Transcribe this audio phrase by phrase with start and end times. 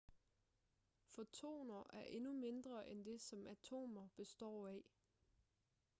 [1.05, 4.83] fotoner er endnu mindre end dét som atomer består af